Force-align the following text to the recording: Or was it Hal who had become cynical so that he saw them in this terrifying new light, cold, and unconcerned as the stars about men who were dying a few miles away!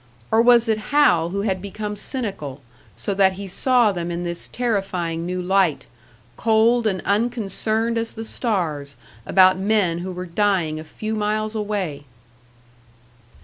Or 0.31 0.41
was 0.41 0.67
it 0.67 0.79
Hal 0.89 1.29
who 1.29 1.41
had 1.41 1.61
become 1.61 1.95
cynical 1.95 2.61
so 2.95 3.13
that 3.13 3.33
he 3.33 3.47
saw 3.47 3.91
them 3.91 4.09
in 4.09 4.23
this 4.23 4.47
terrifying 4.47 5.27
new 5.27 5.39
light, 5.43 5.85
cold, 6.37 6.87
and 6.87 7.03
unconcerned 7.05 7.99
as 7.99 8.13
the 8.13 8.25
stars 8.25 8.95
about 9.27 9.59
men 9.59 9.99
who 9.99 10.11
were 10.11 10.25
dying 10.25 10.79
a 10.79 10.83
few 10.83 11.13
miles 11.13 11.53
away! 11.53 12.05